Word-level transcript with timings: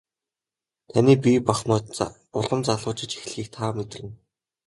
Таны 0.91 1.13
бие 1.23 1.39
махбод 1.47 1.85
улам 2.37 2.59
залуужиж 2.67 3.11
эхлэхийг 3.17 3.47
та 3.55 3.65
мэдэрнэ. 3.75 4.11